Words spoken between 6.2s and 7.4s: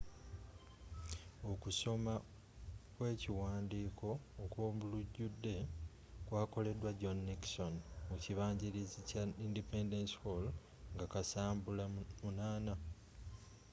kwakolebwa john